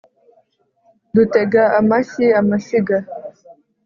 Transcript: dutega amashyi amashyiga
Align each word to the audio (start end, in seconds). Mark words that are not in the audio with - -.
dutega 1.13 1.63
amashyi 1.79 2.25
amashyiga 2.39 2.97